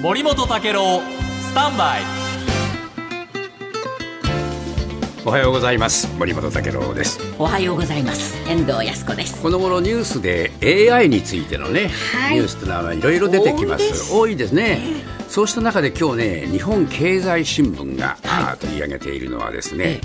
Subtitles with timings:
[0.00, 1.00] 森本武郎
[1.40, 2.02] スタンバイ。
[5.26, 6.06] おはようございます。
[6.16, 7.18] 森本武郎です。
[7.36, 8.36] おはようございます。
[8.48, 9.42] 遠藤康子です。
[9.42, 10.52] この頃ニュースで
[10.92, 12.36] AI についてのね、はい。
[12.36, 14.12] ニュースというのはいろいろ出てきます。
[14.14, 14.54] 多いです。
[14.54, 14.78] ね。
[15.28, 20.00] そうした中で今日ね日本経済新聞が、あー取り上げているのはですね、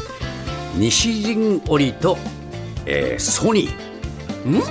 [0.76, 2.18] 西陣織と、
[2.88, 3.93] えーソニー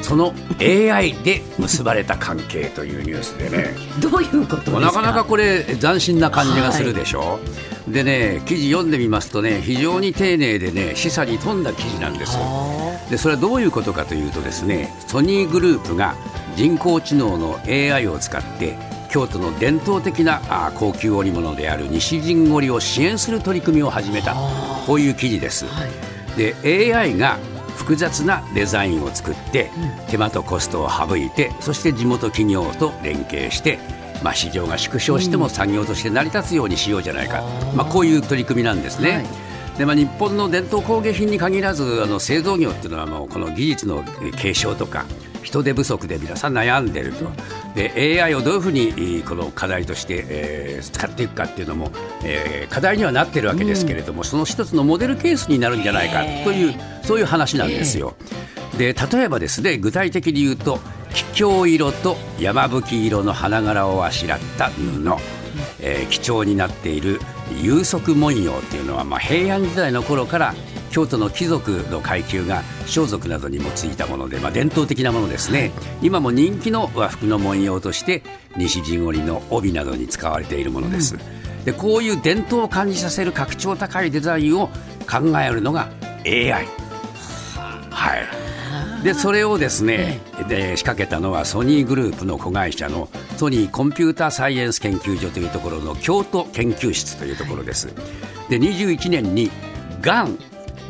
[0.02, 3.74] その AI で結ばれた関係というニュースでね。
[4.00, 4.80] どういうことですか？
[4.80, 7.38] なかなかこれ斬新な感じがするでしょ、
[7.88, 12.36] でね記事読んでみますとね非常に丁寧でね示唆に富んだ記事なんです。
[13.10, 16.14] でそれはどういうことかというとですねソニーグループが
[16.56, 18.76] 人工知能の AI を使って
[19.10, 24.34] 京都の伝統的なあー高級織物である西陣織を支援する取り組みを始めた。
[24.86, 25.64] こういう記事です、
[26.36, 26.54] で
[26.94, 27.38] AI が
[27.82, 29.70] 複雑なデザインを作って、
[30.08, 33.78] 手間とコストを省いてそして地元企業と連携して、
[34.22, 37.42] まあ、市場が縮小しても産業として成り立つようにしようじゃないか、
[37.74, 39.10] まあ、こういう取り組みなんですね。
[39.10, 39.52] はい。
[39.78, 45.06] でまあ、日本の伝統工芸品に限らずあの製造業っていうのはもうこの技術のえー継承とか
[45.42, 47.26] 人手不足で皆さん悩んでいると。
[47.74, 51.90] で AI をどういうふうにえーこの課題として、えー使っていくかっていうのも、
[52.24, 58.14] えー課題にはなっているわけですけれども、その一つのモデルケースになるんじゃないかというそういう話なんですよ。
[58.78, 60.80] で例えばですね具体的に言うと
[61.12, 65.16] 桔梗色と山吹色の花柄をあしらった布、
[65.80, 67.20] えー貴重になっている
[67.62, 70.54] 有足文様っていうのは、まあ、平安時代の頃から
[70.92, 78.22] 京都の貴族の階級が装束などに用いたもので、まあ、伝統的なものですね、今も人気の和服の文様として
[78.56, 81.16] 西陣織の帯などに使われているものです、
[81.64, 84.68] でこういう伝統を感じさせる格調高いデザインを
[85.10, 85.88] 考えるのが
[86.26, 86.66] AI
[87.90, 97.94] はい、でそれをですね、で仕掛けたのはソニーグループの子会社のソニーコンピューターサイエンス研究所というところの京都研究室というところです。
[98.50, 99.50] で21年に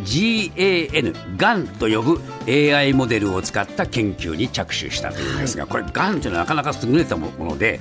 [0.05, 7.81] GAN GAN、GAN と呼ぶ AI モデルを使った研究に着手したというんですが、これ GAN というのはなかなか優れたもので、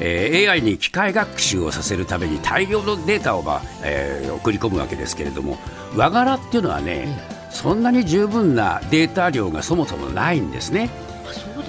[0.00, 5.58] えー AI に機械学習をさせるために大量のデータを、まあえー送り込むわけですけれども
[5.96, 7.18] 和柄っていうのはね、
[7.50, 10.90] そんなに十分なデータ量がそもそもないんですね。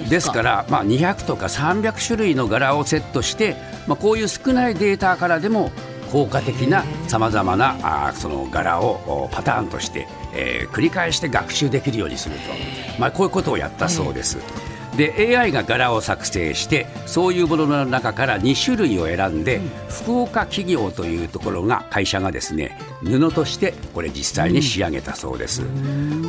[0.10, 0.42] ですか。
[0.42, 3.56] ら、まあ、200とか300種類の柄をセットして、
[3.88, 5.72] まあ、こういう少ないデータからでも
[6.12, 12.42] 効果的なさまざまなあその柄をパターンとして、えー繰り返して学習できるようにすると、
[13.00, 14.38] まあ、こういうことをやったそうです。
[15.00, 25.62] で AI が柄を作成してそういうものの中から2種類を選んで、福岡企業というところが会社がですね布としてこれ実際に仕上げたそうです。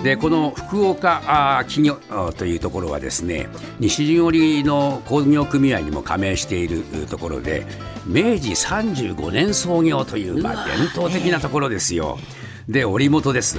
[0.05, 1.97] でこの福岡企業
[2.39, 3.49] というところはですね
[3.81, 7.67] 西陣織の工業組合にも加盟しているところで
[8.07, 12.21] 明治35年創業という、まあ、伝統的なところですよ。
[12.69, 13.59] で織元です。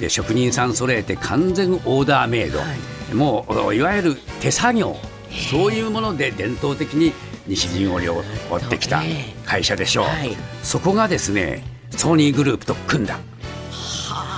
[0.00, 2.58] で職人さん揃えて完全オーダーメイド、
[3.14, 4.96] もういわゆる手作業。
[5.50, 7.12] そういうもので伝統的に
[7.46, 9.00] 西陣織を織ってきた
[9.46, 10.36] 会社でしょう、はい。
[10.64, 13.18] そこがですねソニーグループと組んだ。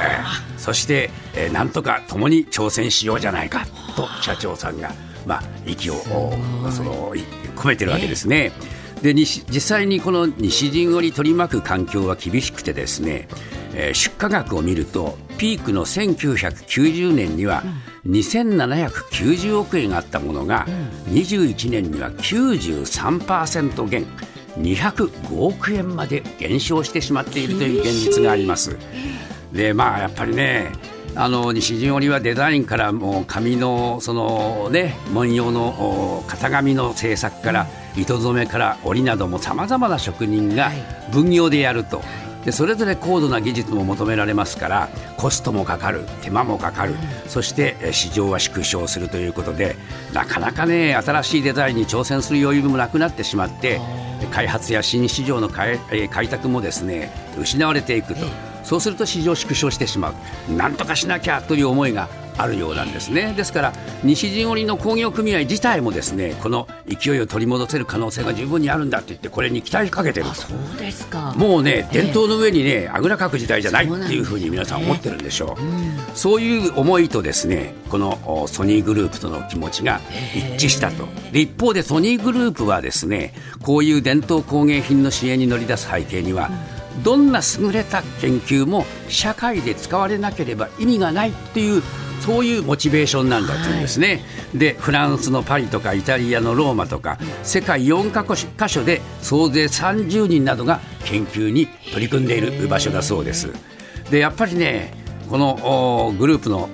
[0.03, 3.66] えーそして、えーなんとか共に挑戦しようじゃないか
[3.97, 4.93] と社長さんが、
[5.27, 7.25] まあ、息をおそのい
[7.56, 8.53] 込めてるわけですね。
[9.03, 13.28] で西実際にこの西陣織取り巻く環境は厳しくてですね、
[13.75, 17.64] えー出荷額を見るとピークの1990年には
[18.06, 20.66] 2790億円あったものが、
[21.08, 24.06] 21年には93%減
[24.56, 28.76] 205億円まで減少してしまっているという現実があります。
[29.53, 30.70] でまあやっぱりね
[31.16, 37.66] あの西陣織はデザインからもう紙のそのね文様のお型紙の製作から
[37.97, 40.70] 糸染めから織などもさまざまな職人が
[41.10, 42.00] 分業でやると。
[42.44, 46.94] でそれぞれ高度な技術も求められますからコストもかかる手間もかかる、
[47.28, 49.76] そしてえ市場は縮小するということで
[50.12, 53.80] なかなかね新しいデザインに挑戦する余裕もなくなってしまって
[54.33, 55.78] 開発や新市場の開
[56.28, 58.27] 拓もですね失われていくと、
[58.65, 60.10] そうすると市場縮小してしま
[60.48, 60.53] う。
[60.53, 62.09] なんとかしなきゃという思いが
[62.39, 63.34] あるようなんですね。
[63.37, 70.34] ですから西陣織の工業組合自体もですねこの勢いを取り戻せる可能性が十分にあるんだと言ってこれに期待かけてると。
[70.34, 71.34] そうですか。
[71.37, 80.01] もうね伝統の上にねあぐらかく時代じゃないっていうふうに皆さん思ってるんでしょう、そういう思いとですねこのおソニーグループとの気持ちが
[80.57, 81.07] 一致したと。
[81.33, 86.51] で一方でソニーグループはですねこういう伝統工芸品の支援に乗り出す背景には、
[87.05, 91.83] どんな優れた研究も社会で使われなければ意味がないっていう
[92.22, 94.22] そういうモチベーションなんだというんですね、
[94.54, 103.53] でフランスのパリとかイタリアのローマとか世界4か箇所で総勢30人などが研究に取り組んでいる場所だそうです。
[104.10, 104.95] でやっぱりね
[105.28, 106.69] このグループの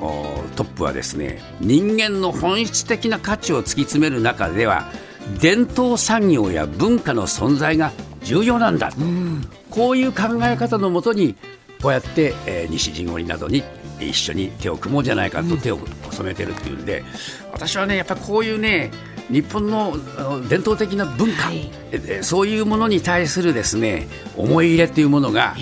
[0.56, 4.90] トップはですね人間の本質的な価値を突き詰める中では
[5.40, 7.92] 伝統産業や文化の存在が
[8.22, 11.36] 重要なんだ、うん、こういう考え方のもとに
[11.80, 13.62] こうやって、えー、西陣織などに
[14.00, 15.78] 一緒に手を組もうじゃないかと手を
[16.10, 17.04] 染めてるっていうんで、
[17.52, 18.90] 私はねやっぱりこういうね
[19.30, 19.94] 日本の
[20.48, 21.70] 伝統的な文化、はい、
[22.22, 25.54] そういうものに対するですね思い入れっていうものが、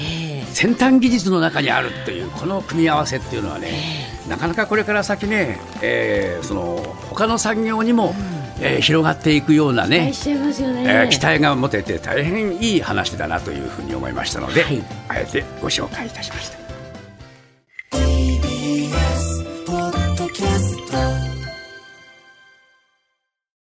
[0.53, 6.77] 先端技術の中にあるというこの組み合わせっていうのはね、なかなかこれから先ね、えー、その
[7.11, 8.15] 他の産業にも、
[8.59, 16.66] うん、えー、広がっていくようなね期待ね、えー、期待が持てて大変いい話だなというふうに思いましたので、はい、あえてご紹介いたしました。